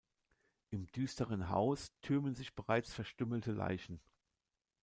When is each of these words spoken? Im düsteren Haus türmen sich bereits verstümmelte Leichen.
Im 0.71 0.87
düsteren 0.87 1.49
Haus 1.51 1.91
türmen 2.01 2.33
sich 2.33 2.55
bereits 2.55 2.91
verstümmelte 2.91 3.51
Leichen. 3.51 3.99